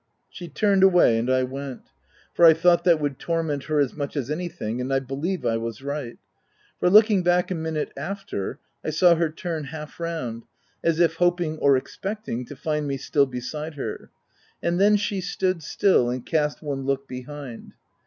She 0.31 0.47
turned 0.47 0.81
away, 0.81 1.15
and 1.19 1.29
I 1.31 1.43
went; 1.43 1.83
for 2.33 2.43
I 2.43 2.55
thought 2.55 2.85
that 2.85 2.99
would 2.99 3.19
torment 3.19 3.65
her 3.65 3.77
as 3.79 3.93
much 3.93 4.17
as 4.17 4.31
anything; 4.31 4.81
and 4.81 4.91
I 4.91 4.97
believe 4.97 5.45
I 5.45 5.57
was 5.57 5.83
right; 5.83 6.17
for, 6.79 6.89
looking 6.89 7.21
back 7.21 7.51
a 7.51 7.53
minute 7.53 7.91
after, 7.95 8.57
I 8.83 8.89
saw 8.89 9.13
her 9.13 9.29
turn 9.29 9.65
half 9.65 9.99
round, 9.99 10.41
as 10.83 10.99
if 10.99 11.17
hoping 11.17 11.59
or 11.59 11.77
expecting 11.77 12.45
to 12.47 12.55
find 12.55 12.87
me 12.87 12.97
still 12.97 13.27
beside 13.27 13.75
her; 13.75 14.09
and 14.59 14.79
then 14.79 14.95
she 14.97 15.21
stood 15.21 15.61
still, 15.61 16.09
and 16.09 16.25
cast 16.25 16.63
one 16.63 16.81
look 16.83 17.07
behind. 17.07 17.73